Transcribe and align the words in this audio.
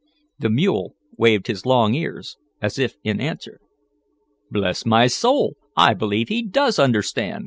The 0.39 0.49
mule 0.49 0.95
waved 1.15 1.45
his 1.45 1.63
long 1.63 1.93
ears 1.93 2.35
as 2.59 2.79
if 2.79 2.95
in 3.03 3.21
answer. 3.21 3.59
"Bless 4.49 4.83
my 4.83 5.05
soul, 5.05 5.57
I 5.77 5.93
believe 5.93 6.27
he 6.27 6.41
does 6.41 6.79
understand!" 6.79 7.39